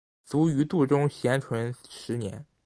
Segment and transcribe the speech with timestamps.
[0.25, 2.43] 卒于度宗咸淳十年。